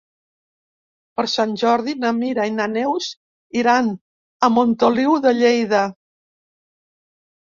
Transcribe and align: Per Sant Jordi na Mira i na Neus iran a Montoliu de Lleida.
Per 1.19 1.25
Sant 1.33 1.51
Jordi 1.63 1.93
na 2.05 2.13
Mira 2.21 2.45
i 2.51 2.53
na 2.55 2.65
Neus 2.71 3.09
iran 3.63 3.91
a 4.47 4.49
Montoliu 4.55 5.13
de 5.27 5.35
Lleida. 5.41 5.83